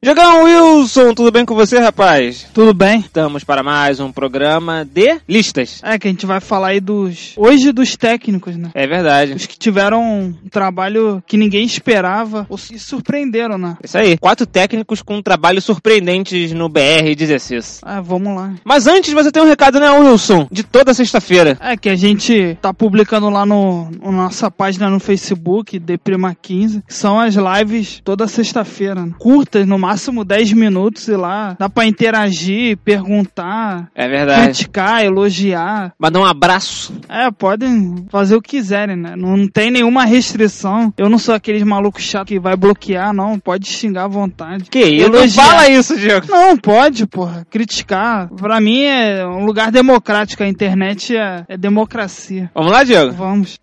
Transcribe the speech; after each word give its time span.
Jogão 0.00 0.44
Wilson, 0.44 1.12
tudo 1.12 1.32
bem 1.32 1.44
com 1.44 1.56
você, 1.56 1.76
rapaz? 1.80 2.46
Tudo 2.54 2.72
bem? 2.72 3.00
Estamos 3.00 3.42
para 3.42 3.64
mais 3.64 3.98
um 3.98 4.12
programa 4.12 4.84
de 4.84 5.18
listas. 5.28 5.80
É 5.82 5.98
que 5.98 6.06
a 6.06 6.10
gente 6.12 6.24
vai 6.24 6.38
falar 6.38 6.68
aí 6.68 6.80
dos. 6.80 7.32
Hoje 7.36 7.72
dos 7.72 7.96
técnicos, 7.96 8.56
né? 8.56 8.70
É 8.74 8.86
verdade. 8.86 9.32
Os 9.32 9.44
que 9.44 9.58
tiveram 9.58 10.00
um 10.00 10.32
trabalho 10.52 11.20
que 11.26 11.36
ninguém 11.36 11.64
esperava 11.64 12.46
ou 12.48 12.56
se 12.56 12.78
surpreenderam, 12.78 13.58
né? 13.58 13.76
Isso 13.82 13.98
aí. 13.98 14.16
Quatro 14.16 14.46
técnicos 14.46 15.02
com 15.02 15.20
trabalhos 15.20 15.64
surpreendentes 15.64 16.52
no 16.52 16.70
BR-16. 16.70 17.80
Ah, 17.82 18.00
vamos 18.00 18.36
lá. 18.36 18.54
Mas 18.64 18.86
antes 18.86 19.12
você 19.12 19.32
tem 19.32 19.42
um 19.42 19.48
recado, 19.48 19.80
né, 19.80 19.90
Wilson? 19.90 20.46
De 20.48 20.62
toda 20.62 20.94
sexta-feira. 20.94 21.58
É 21.60 21.76
que 21.76 21.88
a 21.88 21.96
gente 21.96 22.56
tá 22.62 22.72
publicando 22.72 23.28
lá 23.30 23.44
no, 23.44 23.90
no 23.90 24.12
nossa 24.12 24.48
página 24.48 24.88
no 24.88 25.00
Facebook, 25.00 25.76
Deprima 25.76 26.36
15, 26.40 26.84
que 26.86 26.94
são 26.94 27.18
as 27.18 27.34
lives 27.34 28.00
toda 28.04 28.28
sexta-feira. 28.28 29.04
Né? 29.04 29.12
Curtas, 29.18 29.66
no 29.66 29.76
máximo 29.76 29.87
10 30.26 30.52
minutos 30.52 31.08
e 31.08 31.16
lá 31.16 31.56
dá 31.58 31.68
pra 31.68 31.86
interagir, 31.86 32.76
perguntar, 32.78 33.88
É 33.94 34.08
verdade. 34.08 34.44
criticar, 34.44 35.04
elogiar. 35.04 35.92
Mandar 35.98 36.20
um 36.20 36.24
abraço. 36.24 36.92
É, 37.08 37.30
podem 37.30 38.06
fazer 38.10 38.36
o 38.36 38.42
que 38.42 38.58
quiserem, 38.58 38.96
né? 38.96 39.14
Não 39.16 39.46
tem 39.46 39.70
nenhuma 39.70 40.04
restrição. 40.04 40.92
Eu 40.96 41.08
não 41.08 41.18
sou 41.18 41.34
aqueles 41.34 41.62
malucos 41.62 42.02
chatos 42.02 42.28
que 42.28 42.40
vai 42.40 42.56
bloquear, 42.56 43.12
não. 43.12 43.38
Pode 43.38 43.68
xingar 43.68 44.04
à 44.04 44.08
vontade. 44.08 44.64
Que 44.70 44.80
isso? 44.80 45.08
Não 45.08 45.18
Elogiar. 45.18 45.44
fala 45.44 45.68
isso, 45.68 45.96
Diego. 45.96 46.26
Não, 46.28 46.56
pode, 46.56 47.06
porra. 47.06 47.46
Criticar. 47.50 48.28
Pra 48.28 48.60
mim 48.60 48.82
é 48.82 49.24
um 49.26 49.44
lugar 49.44 49.70
democrático. 49.70 50.42
A 50.42 50.48
internet 50.48 51.16
é, 51.16 51.44
é 51.48 51.56
democracia. 51.56 52.50
Vamos 52.54 52.72
lá, 52.72 52.84
Diego? 52.84 53.12
Vamos. 53.12 53.58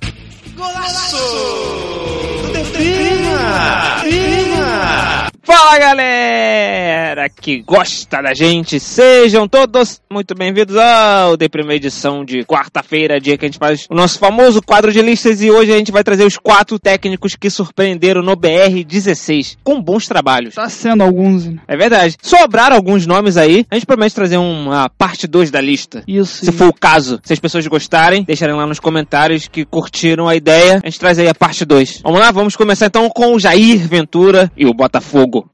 Fala 5.43 5.77
galera 5.77 7.29
que 7.29 7.61
gosta 7.61 8.21
da 8.21 8.34
gente, 8.34 8.79
sejam 8.79 9.48
todos 9.48 10.01
muito 10.11 10.34
bem-vindos 10.34 10.76
ao 10.76 11.37
The 11.37 11.48
Primeira 11.48 11.76
edição 11.76 12.26
de 12.26 12.43
quarta-feira, 12.43 13.20
dia 13.20 13.37
que 13.37 13.46
a 13.46 13.48
gente 13.48 13.59
faz 13.59 13.85
o 13.90 13.93
nosso 13.93 14.18
famoso 14.18 14.62
quadro 14.62 14.91
de 14.91 15.01
listas 15.01 15.41
e 15.41 15.51
hoje 15.51 15.71
a 15.71 15.77
gente 15.77 15.91
vai 15.91 16.03
trazer 16.03 16.26
os 16.26 16.37
quatro 16.37 16.79
técnicos 16.79 17.35
que 17.35 17.49
surpreenderam 17.49 18.21
no 18.21 18.35
BR-16 18.35 19.57
com 19.63 19.81
bons 19.81 20.07
trabalhos. 20.07 20.55
Tá 20.55 20.68
sendo 20.68 21.03
alguns, 21.03 21.46
né? 21.46 21.59
É 21.68 21.77
verdade. 21.77 22.18
Sobraram 22.21 22.76
alguns 22.76 23.05
nomes 23.05 23.37
aí, 23.37 23.65
a 23.70 23.76
gente 23.76 23.85
promete 23.85 24.15
trazer 24.15 24.37
uma 24.37 24.90
parte 24.90 25.27
2 25.27 25.51
da 25.51 25.62
lista. 25.62 26.03
Isso. 26.07 26.43
Se 26.43 26.51
for 26.51 26.70
o 26.70 26.73
caso, 26.73 27.20
se 27.23 27.34
as 27.34 27.40
pessoas 27.40 27.65
gostarem, 27.68 28.23
deixarem 28.23 28.55
lá 28.55 28.65
nos 28.65 28.79
comentários 28.79 29.48
que 29.48 29.63
curtiram 29.63 30.27
a 30.27 30.35
ideia, 30.35 30.81
a 30.84 30.90
gente 30.90 30.99
traz 30.99 31.20
aí 31.20 31.29
a 31.29 31.35
parte 31.35 31.63
2. 31.63 32.01
Vamos 32.03 32.20
lá, 32.20 32.31
vamos 32.31 32.55
começar 32.55 32.87
então 32.87 33.07
com 33.09 33.35
o 33.35 33.40
Jair 33.40 33.87
Ventura 33.87 34.51
e 34.57 34.65
o 34.68 34.74
Botafogo. 34.74 35.49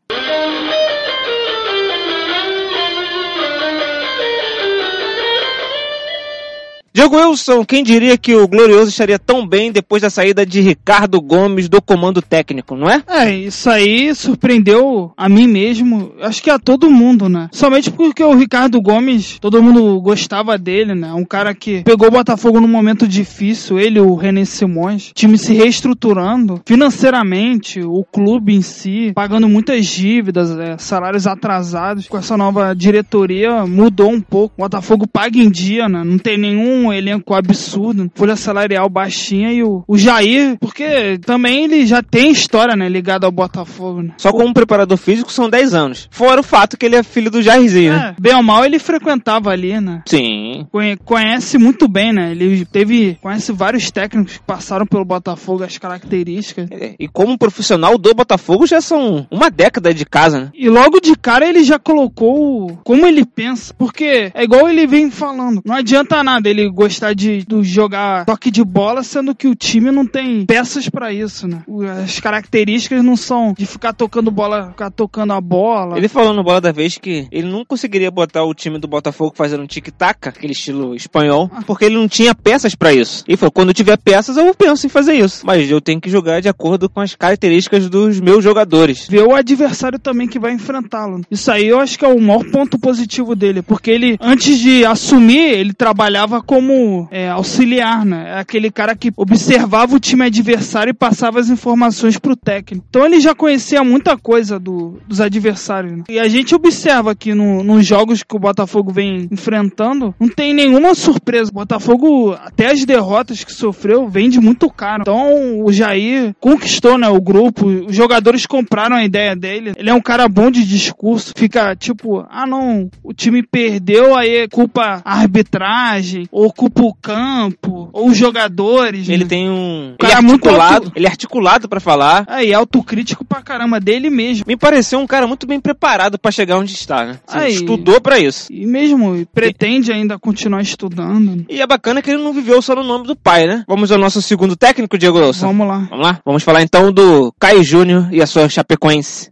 Diego 6.93 7.15
Wilson, 7.15 7.63
quem 7.63 7.85
diria 7.85 8.17
que 8.17 8.35
o 8.35 8.45
Glorioso 8.45 8.89
estaria 8.89 9.17
tão 9.17 9.47
bem 9.47 9.71
depois 9.71 10.01
da 10.01 10.09
saída 10.09 10.45
de 10.45 10.59
Ricardo 10.59 11.21
Gomes 11.21 11.69
do 11.69 11.81
comando 11.81 12.21
técnico, 12.21 12.75
não 12.75 12.89
é? 12.89 13.01
É, 13.07 13.33
isso 13.33 13.69
aí 13.69 14.13
surpreendeu 14.13 15.13
a 15.15 15.29
mim 15.29 15.47
mesmo, 15.47 16.11
acho 16.19 16.43
que 16.43 16.49
a 16.49 16.59
todo 16.59 16.91
mundo, 16.91 17.29
né? 17.29 17.47
Somente 17.53 17.89
porque 17.89 18.21
o 18.21 18.35
Ricardo 18.35 18.81
Gomes, 18.81 19.37
todo 19.39 19.63
mundo 19.63 20.01
gostava 20.01 20.57
dele, 20.57 20.93
né? 20.93 21.13
Um 21.13 21.23
cara 21.23 21.53
que 21.53 21.81
pegou 21.83 22.09
o 22.09 22.11
Botafogo 22.11 22.59
num 22.59 22.67
momento 22.67 23.07
difícil, 23.07 23.79
ele, 23.79 24.01
o 24.01 24.13
René 24.15 24.43
Simões, 24.43 25.11
time 25.15 25.37
se 25.37 25.53
reestruturando 25.53 26.61
financeiramente, 26.65 27.79
o 27.79 28.03
clube 28.03 28.53
em 28.53 28.61
si, 28.61 29.13
pagando 29.15 29.47
muitas 29.47 29.85
dívidas, 29.85 30.51
é, 30.59 30.77
salários 30.77 31.25
atrasados. 31.25 32.09
Com 32.09 32.17
essa 32.17 32.35
nova 32.35 32.73
diretoria 32.75 33.65
mudou 33.65 34.11
um 34.11 34.19
pouco. 34.19 34.55
O 34.57 34.63
Botafogo 34.63 35.07
paga 35.07 35.37
em 35.37 35.49
dia, 35.49 35.87
né? 35.87 36.03
Não 36.03 36.17
tem 36.17 36.37
nenhum 36.37 36.80
elenco 36.93 37.33
absurdo, 37.33 38.09
folha 38.15 38.37
salarial 38.37 38.87
baixinha 38.87 39.51
e 39.51 39.61
o, 39.61 39.83
o 39.85 39.97
Jair, 39.97 40.55
porque 40.57 41.17
também 41.25 41.65
ele 41.65 41.85
já 41.85 42.01
tem 42.01 42.31
história, 42.31 42.77
né? 42.77 42.87
Ligado 42.87 43.25
ao 43.25 43.31
Botafogo, 43.31 44.01
né? 44.03 44.13
Só 44.17 44.31
como 44.31 44.53
preparador 44.53 44.97
físico 44.97 45.29
são 45.33 45.49
10 45.49 45.73
anos. 45.73 46.07
Fora 46.09 46.39
o 46.39 46.43
fato 46.43 46.77
que 46.77 46.85
ele 46.85 46.95
é 46.95 47.03
filho 47.03 47.29
do 47.29 47.41
Jairzinho, 47.41 47.91
né? 47.91 48.15
É, 48.17 48.21
bem 48.21 48.33
ou 48.35 48.41
mal 48.43 48.63
ele 48.63 48.79
frequentava 48.79 49.49
ali, 49.49 49.81
né? 49.81 50.01
Sim. 50.07 50.65
Conhe- 50.71 50.95
Conhece 51.03 51.57
muito 51.57 51.89
bem, 51.89 52.13
né? 52.13 52.31
Ele 52.31 52.63
teve. 52.63 53.17
Conhece 53.21 53.51
vários 53.51 53.91
técnicos 53.91 54.37
que 54.37 54.43
passaram 54.43 54.85
pelo 54.85 55.03
Botafogo, 55.03 55.63
as 55.63 55.77
características. 55.77 56.67
É, 56.71 56.95
E 56.99 57.07
como 57.07 57.37
profissional 57.37 57.97
do 57.97 58.13
Botafogo 58.13 58.65
já 58.67 58.79
são 58.79 59.27
uma 59.31 59.49
década 59.49 59.93
de 59.93 60.05
casa, 60.05 60.39
né? 60.39 60.49
E 60.53 60.69
logo 60.69 60.99
de 61.01 61.15
cara 61.17 61.45
ele 61.47 61.63
já 61.63 61.79
colocou 61.79 62.79
como 62.83 63.05
ele 63.05 63.25
pensa. 63.25 63.73
Porque 63.77 64.31
é 64.33 64.43
igual 64.43 64.69
ele 64.69 64.85
vem 64.87 65.09
falando. 65.09 65.61
Não 65.65 65.75
adianta 65.75 66.23
nada 66.23 66.49
ele 66.49 66.69
gostar 66.71 67.13
de, 67.13 67.43
de 67.45 67.63
jogar 67.63 68.25
toque 68.25 68.49
de 68.49 68.63
bola, 68.63 69.03
sendo 69.03 69.35
que 69.35 69.47
o 69.47 69.55
time 69.55 69.91
não 69.91 70.05
tem 70.05 70.45
peças 70.45 70.89
pra 70.89 71.11
isso, 71.13 71.47
né? 71.47 71.63
As 72.03 72.19
características 72.19 73.03
não 73.03 73.15
são 73.15 73.53
de 73.57 73.65
ficar 73.65 73.93
tocando 73.93 74.31
bola, 74.31 74.69
ficar 74.69 74.91
tocando 74.91 75.33
a 75.33 75.41
bola. 75.41 75.97
Ele 75.97 76.07
falou 76.07 76.33
no 76.33 76.43
Bola 76.43 76.61
da 76.61 76.71
Vez 76.71 76.97
que 76.97 77.27
ele 77.31 77.49
não 77.49 77.65
conseguiria 77.65 78.11
botar 78.11 78.43
o 78.43 78.53
time 78.53 78.77
do 78.77 78.87
Botafogo 78.87 79.33
fazendo 79.35 79.63
um 79.63 79.67
tic-tac, 79.67 80.27
aquele 80.27 80.53
estilo 80.53 80.95
espanhol, 80.95 81.49
porque 81.65 81.85
ele 81.85 81.95
não 81.95 82.07
tinha 82.07 82.33
peças 82.33 82.75
pra 82.75 82.93
isso. 82.93 83.23
Ele 83.27 83.37
falou, 83.37 83.51
quando 83.51 83.73
tiver 83.73 83.97
peças 83.97 84.37
eu 84.37 84.53
penso 84.55 84.85
em 84.85 84.89
fazer 84.89 85.13
isso. 85.13 85.45
Mas 85.45 85.69
eu 85.69 85.81
tenho 85.81 86.01
que 86.01 86.09
jogar 86.09 86.41
de 86.41 86.49
acordo 86.49 86.89
com 86.89 86.99
as 86.99 87.15
características 87.15 87.89
dos 87.89 88.19
meus 88.19 88.43
jogadores. 88.43 89.07
ver 89.07 89.23
o 89.23 89.35
adversário 89.35 89.99
também 89.99 90.27
que 90.27 90.39
vai 90.39 90.53
enfrentá-lo. 90.53 91.21
Isso 91.29 91.51
aí 91.51 91.67
eu 91.67 91.79
acho 91.79 91.97
que 91.97 92.05
é 92.05 92.07
o 92.07 92.19
maior 92.19 92.43
ponto 92.51 92.79
positivo 92.79 93.35
dele, 93.35 93.61
porque 93.61 93.91
ele, 93.91 94.17
antes 94.19 94.59
de 94.59 94.85
assumir, 94.85 95.53
ele 95.53 95.73
trabalhava 95.73 96.41
como 96.61 97.07
é, 97.11 97.27
auxiliar, 97.29 98.05
né? 98.05 98.33
É 98.35 98.39
aquele 98.39 98.69
cara 98.71 98.95
que 98.95 99.11
observava 99.17 99.95
o 99.95 99.99
time 99.99 100.25
adversário 100.25 100.91
e 100.91 100.93
passava 100.93 101.39
as 101.39 101.49
informações 101.49 102.17
pro 102.19 102.35
técnico. 102.35 102.85
Então 102.87 103.05
ele 103.05 103.19
já 103.19 103.33
conhecia 103.33 103.83
muita 103.83 104.15
coisa 104.17 104.59
do- 104.59 104.99
dos 105.07 105.19
adversários. 105.19 105.91
né? 105.97 106.03
E 106.09 106.19
a 106.19 106.27
gente 106.27 106.53
observa 106.53 107.15
que 107.15 107.33
no- 107.33 107.63
nos 107.63 107.85
jogos 107.85 108.23
que 108.23 108.35
o 108.35 108.39
Botafogo 108.39 108.91
vem 108.91 109.27
enfrentando, 109.31 110.13
não 110.19 110.27
tem 110.29 110.53
nenhuma 110.53 110.93
surpresa. 110.93 111.49
O 111.49 111.53
Botafogo, 111.55 112.33
até 112.33 112.67
as 112.71 112.85
derrotas 112.85 113.43
que 113.43 113.51
sofreu, 113.53 114.07
vende 114.07 114.39
muito 114.39 114.69
caro. 114.69 115.01
Então 115.01 115.63
o 115.63 115.71
Jair 115.71 116.33
conquistou, 116.39 116.97
né, 116.97 117.07
o 117.09 117.19
grupo, 117.21 117.65
os 117.67 117.95
jogadores 117.95 118.45
compraram 118.45 118.95
a 118.95 119.03
ideia 119.03 119.35
dele. 119.35 119.73
Ele 119.75 119.89
é 119.89 119.93
um 119.93 120.01
cara 120.01 120.27
bom 120.27 120.51
de 120.51 120.63
discurso, 120.65 121.33
fica 121.35 121.75
tipo, 121.75 122.25
ah 122.29 122.45
não, 122.45 122.89
o 123.03 123.13
time 123.13 123.41
perdeu, 123.43 124.15
aí 124.15 124.47
culpa 124.47 125.01
a 125.03 125.19
arbitragem, 125.19 126.27
ou 126.31 126.50
culpa 126.51 126.81
o 126.81 126.93
campo, 126.93 127.89
ou 127.93 128.09
os 128.09 128.17
jogadores. 128.17 129.07
Ele 129.09 129.23
né? 129.23 129.29
tem 129.29 129.49
um... 129.49 129.95
Cara, 129.99 130.13
ele 130.13 130.19
é 130.19 130.21
muito 130.21 130.47
articulado, 130.47 130.85
alto. 130.85 130.91
ele 130.95 131.05
é 131.05 131.09
articulado 131.09 131.69
pra 131.69 131.79
falar. 131.79 132.25
Aí, 132.27 132.53
autocrítico 132.53 133.25
pra 133.25 133.41
caramba 133.41 133.79
dele 133.79 134.09
mesmo. 134.09 134.45
Me 134.47 134.57
pareceu 134.57 134.99
um 134.99 135.07
cara 135.07 135.27
muito 135.27 135.45
bem 135.47 135.59
preparado 135.59 136.17
pra 136.17 136.31
chegar 136.31 136.57
onde 136.57 136.73
está, 136.73 137.05
né? 137.05 137.19
Assim, 137.27 137.37
Aí. 137.37 137.53
Estudou 137.53 138.01
pra 138.01 138.19
isso. 138.19 138.51
E 138.51 138.65
mesmo 138.65 139.25
pretende 139.33 139.91
ainda 139.91 140.17
continuar 140.19 140.61
estudando. 140.61 141.45
E 141.49 141.61
é 141.61 141.67
bacana 141.67 142.01
que 142.01 142.09
ele 142.09 142.23
não 142.23 142.33
viveu 142.33 142.61
só 142.61 142.75
no 142.75 142.83
nome 142.83 143.07
do 143.07 143.15
pai, 143.15 143.45
né? 143.45 143.63
Vamos 143.67 143.91
ao 143.91 143.97
nosso 143.97 144.21
segundo 144.21 144.55
técnico, 144.55 144.97
Diego 144.97 145.19
Wilson. 145.19 145.47
Vamos 145.47 145.67
lá. 145.67 145.87
Vamos 145.89 146.05
lá? 146.05 146.19
Vamos 146.25 146.43
falar 146.43 146.61
então 146.61 146.91
do 146.91 147.33
Caio 147.39 147.63
Júnior 147.63 148.07
e 148.11 148.21
a 148.21 148.27
sua 148.27 148.49
Chapecoense. 148.49 149.31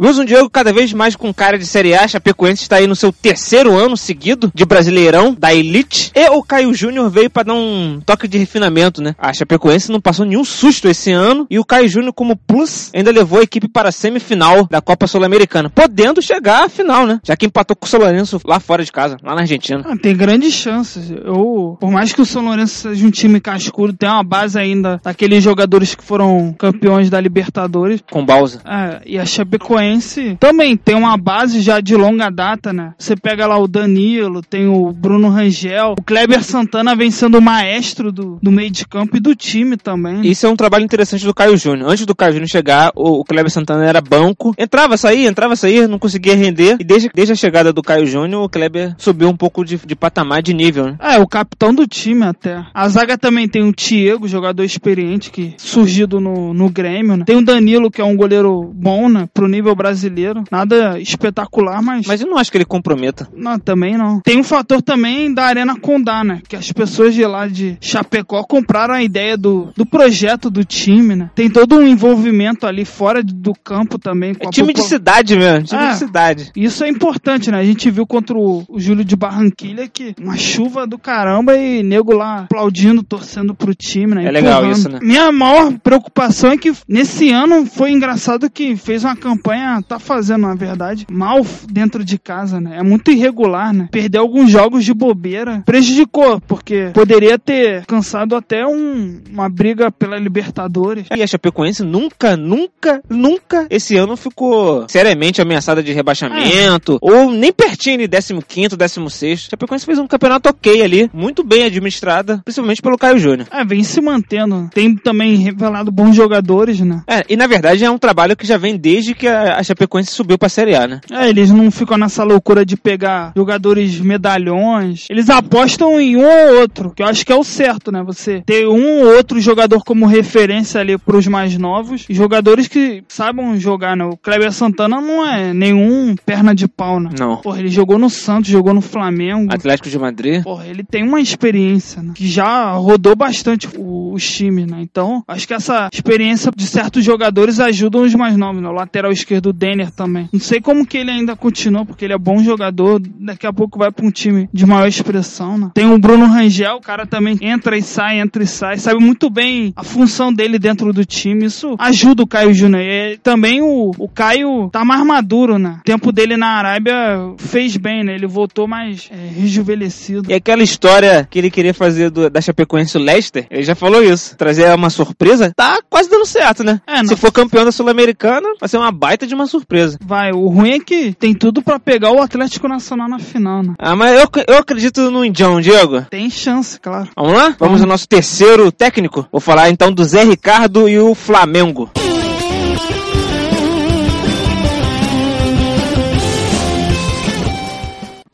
Wilson 0.00 0.24
Diogo 0.26 0.48
cada 0.48 0.72
vez 0.72 0.92
mais 0.92 1.16
com 1.16 1.34
cara 1.34 1.58
de 1.58 1.66
Série 1.66 1.92
A, 1.92 2.06
Chapecoense 2.06 2.62
está 2.62 2.76
aí 2.76 2.86
no 2.86 2.94
seu 2.94 3.12
terceiro 3.12 3.76
ano 3.76 3.96
seguido 3.96 4.48
de 4.54 4.64
Brasileirão, 4.64 5.34
da 5.36 5.52
Elite, 5.52 6.12
e 6.14 6.30
o 6.30 6.40
Caio 6.40 6.72
Júnior 6.72 7.10
veio 7.10 7.28
para 7.28 7.42
dar 7.42 7.54
um 7.54 8.00
toque 8.06 8.28
de 8.28 8.38
refinamento, 8.38 9.02
né? 9.02 9.16
A 9.18 9.32
Chapecoense 9.32 9.90
não 9.90 10.00
passou 10.00 10.24
nenhum 10.24 10.44
susto 10.44 10.86
esse 10.86 11.10
ano, 11.10 11.48
e 11.50 11.58
o 11.58 11.64
Caio 11.64 11.88
Júnior 11.88 12.12
como 12.12 12.36
plus 12.36 12.92
ainda 12.94 13.10
levou 13.10 13.40
a 13.40 13.42
equipe 13.42 13.66
para 13.66 13.88
a 13.88 13.92
semifinal 13.92 14.68
da 14.70 14.80
Copa 14.80 15.08
Sul-Americana, 15.08 15.68
podendo 15.68 16.22
chegar 16.22 16.66
à 16.66 16.68
final, 16.68 17.04
né? 17.04 17.18
Já 17.24 17.36
que 17.36 17.46
empatou 17.46 17.74
com 17.74 17.84
o 17.84 17.88
São 17.88 17.98
Lourenço 17.98 18.40
lá 18.44 18.60
fora 18.60 18.84
de 18.84 18.92
casa, 18.92 19.16
lá 19.20 19.34
na 19.34 19.40
Argentina. 19.40 19.82
Ah, 19.84 19.96
tem 20.00 20.16
grandes 20.16 20.54
chances. 20.54 21.10
Eu, 21.10 21.76
por 21.80 21.90
mais 21.90 22.12
que 22.12 22.22
o 22.22 22.26
São 22.26 22.44
Lourenço 22.44 22.88
seja 22.88 23.04
um 23.04 23.10
time 23.10 23.40
cascudo, 23.40 23.92
tem 23.92 24.08
uma 24.08 24.22
base 24.22 24.56
ainda 24.56 25.00
daqueles 25.02 25.42
jogadores 25.42 25.96
que 25.96 26.04
foram 26.04 26.54
campeões 26.56 27.10
da 27.10 27.20
Libertadores. 27.20 28.00
Com 28.08 28.24
Balsa. 28.24 28.60
Ah, 28.64 29.00
e 29.04 29.18
a 29.18 29.26
Chapecoense 29.26 29.87
Chapecoense 29.88 30.36
também 30.38 30.76
tem 30.76 30.94
uma 30.94 31.16
base 31.16 31.60
já 31.60 31.80
de 31.80 31.96
longa 31.96 32.30
data, 32.30 32.72
né? 32.72 32.94
Você 32.98 33.16
pega 33.16 33.46
lá 33.46 33.58
o 33.58 33.68
Danilo, 33.68 34.42
tem 34.42 34.66
o 34.66 34.92
Bruno 34.92 35.28
Rangel, 35.28 35.94
o 35.98 36.02
Kleber 36.02 36.44
Santana 36.44 36.94
vem 36.94 37.10
sendo 37.10 37.38
o 37.38 37.42
maestro 37.42 38.12
do, 38.12 38.38
do 38.42 38.52
meio 38.52 38.70
de 38.70 38.86
campo 38.86 39.16
e 39.16 39.20
do 39.20 39.34
time 39.34 39.76
também. 39.76 40.20
Isso 40.22 40.46
é 40.46 40.48
um 40.48 40.56
trabalho 40.56 40.84
interessante 40.84 41.24
do 41.24 41.34
Caio 41.34 41.56
Júnior. 41.56 41.90
Antes 41.90 42.04
do 42.04 42.14
Caio 42.14 42.32
Júnior 42.32 42.48
chegar, 42.48 42.92
o, 42.94 43.20
o 43.20 43.24
Kleber 43.24 43.50
Santana 43.50 43.84
era 43.84 44.00
banco. 44.00 44.54
Entrava, 44.58 44.96
saía, 44.96 45.28
entrava, 45.28 45.56
saía, 45.56 45.88
não 45.88 45.98
conseguia 45.98 46.34
render. 46.34 46.76
E 46.78 46.84
desde, 46.84 47.10
desde 47.14 47.32
a 47.32 47.36
chegada 47.36 47.72
do 47.72 47.82
Caio 47.82 48.06
Júnior, 48.06 48.42
o 48.42 48.48
Kleber 48.48 48.94
subiu 48.98 49.28
um 49.28 49.36
pouco 49.36 49.64
de, 49.64 49.76
de 49.76 49.96
patamar, 49.96 50.42
de 50.42 50.52
nível, 50.52 50.86
né? 50.86 50.96
É, 51.00 51.18
o 51.18 51.26
capitão 51.26 51.74
do 51.74 51.86
time 51.86 52.24
até. 52.24 52.64
A 52.74 52.88
zaga 52.88 53.16
também 53.16 53.48
tem 53.48 53.62
o 53.62 53.74
Diego, 53.74 54.28
jogador 54.28 54.64
experiente, 54.64 55.30
que 55.30 55.54
surgido 55.56 56.20
no, 56.20 56.52
no 56.52 56.68
Grêmio, 56.68 57.16
né? 57.16 57.24
Tem 57.24 57.36
o 57.36 57.44
Danilo, 57.44 57.90
que 57.90 58.00
é 58.00 58.04
um 58.04 58.16
goleiro 58.16 58.72
bom, 58.74 59.08
né? 59.08 59.28
Pro 59.32 59.48
nível 59.48 59.74
brasileiro. 59.78 60.44
Nada 60.50 60.98
espetacular, 61.00 61.80
mas... 61.82 62.06
Mas 62.06 62.20
eu 62.20 62.26
não 62.28 62.36
acho 62.36 62.50
que 62.50 62.58
ele 62.58 62.64
comprometa. 62.64 63.28
Não, 63.34 63.58
também 63.58 63.96
não. 63.96 64.20
Tem 64.20 64.38
um 64.38 64.44
fator 64.44 64.82
também 64.82 65.32
da 65.32 65.44
Arena 65.44 65.78
Condá, 65.78 66.22
né? 66.24 66.42
Que 66.48 66.56
as 66.56 66.70
pessoas 66.72 67.14
de 67.14 67.24
lá 67.24 67.46
de 67.46 67.76
Chapecó 67.80 68.42
compraram 68.42 68.94
a 68.94 69.02
ideia 69.02 69.36
do, 69.36 69.72
do 69.76 69.86
projeto 69.86 70.50
do 70.50 70.64
time, 70.64 71.14
né? 71.16 71.30
Tem 71.34 71.48
todo 71.48 71.76
um 71.76 71.86
envolvimento 71.86 72.66
ali 72.66 72.84
fora 72.84 73.22
do 73.22 73.52
campo 73.54 73.98
também. 73.98 74.36
é 74.40 74.50
time 74.50 74.72
de 74.72 74.82
cidade 74.82 75.36
mesmo, 75.36 75.64
time 75.66 75.82
É. 75.82 75.90
de 75.92 75.96
cidade. 75.98 76.50
Isso 76.56 76.82
é 76.84 76.88
importante, 76.88 77.50
né? 77.50 77.58
A 77.58 77.64
gente 77.64 77.90
viu 77.90 78.06
contra 78.06 78.36
o, 78.36 78.64
o 78.68 78.80
Júlio 78.80 79.04
de 79.04 79.14
Barranquilha 79.16 79.88
que 79.88 80.14
uma 80.20 80.36
chuva 80.36 80.86
do 80.86 80.98
caramba 80.98 81.56
e 81.56 81.82
nego 81.82 82.12
lá 82.12 82.40
aplaudindo, 82.42 83.02
torcendo 83.02 83.54
pro 83.54 83.74
time, 83.74 84.14
né? 84.14 84.24
É 84.24 84.30
legal 84.30 84.68
isso, 84.70 84.88
né? 84.88 84.98
Minha 85.02 85.30
maior 85.30 85.72
preocupação 85.78 86.50
é 86.50 86.56
que 86.56 86.72
nesse 86.88 87.30
ano 87.30 87.66
foi 87.66 87.92
engraçado 87.92 88.50
que 88.50 88.76
fez 88.76 89.04
uma 89.04 89.14
campanha, 89.16 89.67
tá 89.86 89.98
fazendo, 89.98 90.42
na 90.42 90.54
verdade, 90.54 91.06
mal 91.10 91.44
dentro 91.70 92.04
de 92.04 92.18
casa, 92.18 92.60
né? 92.60 92.78
É 92.78 92.82
muito 92.82 93.10
irregular, 93.10 93.72
né? 93.72 93.88
Perdeu 93.90 94.22
alguns 94.22 94.50
jogos 94.50 94.84
de 94.84 94.92
bobeira. 94.94 95.62
Prejudicou, 95.64 96.40
porque 96.40 96.90
poderia 96.94 97.38
ter 97.38 97.84
cansado 97.86 98.34
até 98.36 98.66
um- 98.66 99.20
uma 99.30 99.48
briga 99.48 99.90
pela 99.90 100.18
Libertadores. 100.18 101.06
E 101.14 101.22
a 101.22 101.26
Chapecoense 101.26 101.82
nunca, 101.82 102.36
nunca, 102.36 103.00
nunca 103.08 103.66
esse 103.70 103.96
ano 103.96 104.16
ficou 104.16 104.86
seriamente 104.88 105.40
ameaçada 105.40 105.82
de 105.82 105.92
rebaixamento, 105.92 106.98
ou 107.00 107.30
nem 107.30 107.52
pertinho 107.52 107.98
de 107.98 108.08
15º, 108.08 108.76
16º. 108.76 109.46
A 109.46 109.50
Chapecoense 109.50 109.86
fez 109.86 109.98
um 109.98 110.06
campeonato 110.06 110.48
ok 110.48 110.82
ali, 110.82 111.10
muito 111.12 111.42
bem 111.44 111.64
administrada, 111.64 112.40
principalmente 112.44 112.82
pelo 112.82 112.98
Caio 112.98 113.18
Júnior. 113.18 113.46
É, 113.50 113.64
vem 113.64 113.82
se 113.82 114.00
mantendo. 114.00 114.68
Tem 114.72 114.94
também 114.96 115.36
revelado 115.36 115.90
bons 115.90 116.14
jogadores, 116.14 116.80
né? 116.80 117.02
É, 117.06 117.24
e 117.28 117.36
na 117.36 117.46
verdade 117.46 117.84
é 117.84 117.90
um 117.90 117.98
trabalho 117.98 118.36
que 118.36 118.46
já 118.46 118.56
vem 118.56 118.76
desde 118.76 119.14
que 119.14 119.26
a 119.26 119.57
a 119.58 119.62
Chapecoense 119.62 120.12
subiu 120.12 120.38
pra 120.38 120.48
Série 120.48 120.74
A, 120.74 120.86
né? 120.86 121.00
É, 121.10 121.28
eles 121.28 121.50
não 121.50 121.70
ficam 121.70 121.98
nessa 121.98 122.22
loucura 122.24 122.64
de 122.64 122.76
pegar 122.76 123.32
jogadores 123.36 123.98
medalhões. 124.00 125.06
Eles 125.10 125.28
apostam 125.28 126.00
em 126.00 126.16
um 126.16 126.24
ou 126.24 126.60
outro, 126.60 126.90
que 126.94 127.02
eu 127.02 127.06
acho 127.06 127.24
que 127.24 127.32
é 127.32 127.36
o 127.36 127.42
certo, 127.44 127.90
né? 127.90 128.02
Você 128.04 128.42
ter 128.46 128.66
um 128.68 129.00
ou 129.04 129.16
outro 129.16 129.40
jogador 129.40 129.82
como 129.84 130.06
referência 130.06 130.80
ali 130.80 130.96
pros 130.96 131.26
mais 131.26 131.56
novos. 131.58 132.06
Jogadores 132.08 132.68
que 132.68 133.02
saibam 133.08 133.58
jogar, 133.58 133.96
né? 133.96 134.04
O 134.04 134.16
Kleber 134.16 134.52
Santana 134.52 135.00
não 135.00 135.26
é 135.26 135.52
nenhum 135.52 136.14
perna 136.24 136.54
de 136.54 136.68
pau, 136.68 137.00
né? 137.00 137.10
Não. 137.18 137.36
Porra, 137.38 137.58
ele 137.60 137.68
jogou 137.68 137.98
no 137.98 138.08
Santos, 138.10 138.50
jogou 138.50 138.72
no 138.74 138.80
Flamengo. 138.80 139.52
Atlético 139.52 139.88
de 139.88 139.98
Madrid. 139.98 140.42
Porra, 140.42 140.66
ele 140.66 140.84
tem 140.84 141.02
uma 141.02 141.20
experiência, 141.20 142.02
né? 142.02 142.12
Que 142.14 142.26
já 142.28 142.72
rodou 142.72 143.16
bastante 143.16 143.68
o- 143.76 144.12
os 144.12 144.26
times, 144.30 144.66
né? 144.66 144.78
Então, 144.80 145.22
acho 145.26 145.46
que 145.46 145.54
essa 145.54 145.88
experiência 145.92 146.50
de 146.54 146.66
certos 146.66 147.04
jogadores 147.04 147.58
ajudam 147.60 148.02
os 148.02 148.14
mais 148.14 148.36
novos, 148.36 148.62
né? 148.62 148.68
O 148.68 148.72
lateral 148.72 149.10
esquerdo, 149.12 149.47
o 149.48 149.52
Denner 149.52 149.90
também. 149.90 150.28
Não 150.32 150.40
sei 150.40 150.60
como 150.60 150.86
que 150.86 150.96
ele 150.98 151.10
ainda 151.10 151.34
continua, 151.36 151.84
porque 151.84 152.04
ele 152.04 152.14
é 152.14 152.18
bom 152.18 152.42
jogador. 152.42 153.00
Daqui 153.20 153.46
a 153.46 153.52
pouco 153.52 153.78
vai 153.78 153.90
pra 153.90 154.04
um 154.06 154.10
time 154.10 154.48
de 154.52 154.66
maior 154.66 154.86
expressão, 154.86 155.56
né? 155.58 155.70
Tem 155.74 155.90
o 155.90 155.98
Bruno 155.98 156.26
Rangel, 156.26 156.76
o 156.76 156.80
cara 156.80 157.06
também 157.06 157.38
entra 157.40 157.76
e 157.76 157.82
sai, 157.82 158.20
entra 158.20 158.42
e 158.42 158.46
sai. 158.46 158.78
Sabe 158.78 159.00
muito 159.00 159.28
bem 159.30 159.72
a 159.76 159.82
função 159.82 160.32
dele 160.32 160.58
dentro 160.58 160.92
do 160.92 161.04
time. 161.04 161.44
Isso 161.46 161.74
ajuda 161.78 162.22
o 162.22 162.26
Caio 162.26 162.52
Júnior. 162.54 163.18
Também 163.22 163.60
o, 163.62 163.92
o 163.98 164.08
Caio 164.08 164.68
tá 164.70 164.84
mais 164.84 165.04
maduro, 165.04 165.58
né? 165.58 165.76
O 165.80 165.84
tempo 165.84 166.12
dele 166.12 166.36
na 166.36 166.48
Arábia 166.48 166.94
fez 167.38 167.76
bem, 167.76 168.04
né? 168.04 168.14
Ele 168.14 168.26
voltou 168.26 168.66
mais 168.66 169.08
é, 169.10 169.40
rejuvenescido. 169.40 170.30
E 170.30 170.34
aquela 170.34 170.62
história 170.62 171.26
que 171.28 171.38
ele 171.38 171.50
queria 171.50 171.74
fazer 171.74 172.10
do- 172.10 172.30
da 172.30 172.40
Chapecoense 172.40 172.96
o 172.96 173.00
Leicester, 173.00 173.46
ele 173.50 173.62
já 173.62 173.74
falou 173.74 174.02
isso. 174.02 174.36
Trazer 174.36 174.72
uma 174.74 174.90
surpresa, 174.90 175.52
tá 175.54 175.78
quase 175.88 176.08
dando 176.10 176.26
certo, 176.26 176.62
né? 176.64 176.80
É, 176.86 177.04
Se 177.04 177.16
for 177.16 177.32
campeão 177.32 177.64
da 177.64 177.72
Sul-Americana, 177.72 178.48
vai 178.60 178.68
ser 178.68 178.76
uma 178.78 178.92
baita 178.92 179.26
de 179.26 179.34
uma 179.38 179.46
surpresa. 179.46 179.98
Vai, 180.04 180.32
o 180.32 180.48
ruim 180.48 180.72
é 180.72 180.80
que 180.80 181.12
tem 181.12 181.34
tudo 181.34 181.62
pra 181.62 181.78
pegar 181.78 182.10
o 182.10 182.20
Atlético 182.20 182.68
Nacional 182.68 183.08
na 183.08 183.18
final, 183.18 183.62
né? 183.62 183.74
Ah, 183.78 183.94
mas 183.94 184.20
eu, 184.20 184.28
eu 184.48 184.58
acredito 184.58 185.10
no 185.10 185.24
Indião, 185.24 185.60
Diego. 185.60 186.02
Tem 186.10 186.28
chance, 186.28 186.78
claro. 186.80 187.08
Vamos 187.16 187.32
lá? 187.32 187.56
Vamos 187.58 187.80
ao 187.80 187.86
nosso 187.86 188.08
terceiro 188.08 188.70
técnico. 188.72 189.26
Vou 189.30 189.40
falar 189.40 189.70
então 189.70 189.92
do 189.92 190.04
Zé 190.04 190.24
Ricardo 190.24 190.88
e 190.88 190.98
o 190.98 191.14
Flamengo. 191.14 191.90